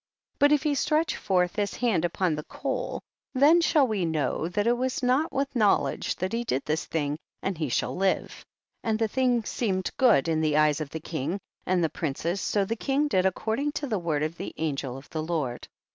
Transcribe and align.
20. 0.39 0.39
But 0.39 0.51
if 0.55 0.63
he 0.63 0.73
stretch 0.73 1.15
forth 1.15 1.57
his 1.57 1.73
iiand 1.75 2.03
upon 2.05 2.33
the 2.33 2.41
coal, 2.45 3.03
then 3.35 3.61
shall 3.61 3.87
wo 3.87 3.97
know 4.03 4.47
that 4.47 4.65
it 4.65 4.75
was 4.75 5.03
not 5.03 5.31
with 5.31 5.55
knowledge 5.55 6.15
that 6.15 6.33
he 6.33 6.43
did 6.43 6.65
this 6.65 6.85
thing, 6.85 7.19
and 7.43 7.55
he 7.55 7.69
shall 7.69 7.95
live. 7.95 8.29
27. 8.81 8.81
And 8.85 8.97
the 8.97 9.07
thing 9.07 9.43
seemed 9.43 9.91
good 9.97 10.27
in 10.27 10.41
the 10.41 10.57
eyes 10.57 10.81
of 10.81 10.89
the 10.89 10.99
king 10.99 11.39
and 11.67 11.83
the 11.83 11.87
princes, 11.89 12.41
so 12.41 12.65
the 12.65 12.75
king 12.75 13.09
did 13.09 13.27
according 13.27 13.73
to 13.73 13.85
the 13.85 13.99
word 13.99 14.23
of 14.23 14.37
the 14.37 14.55
angel 14.57 14.97
of 14.97 15.07
the 15.11 15.21
Lord. 15.21 15.67